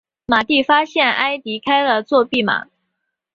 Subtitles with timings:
[0.25, 2.65] 马蒂发现埃迪开了作弊码。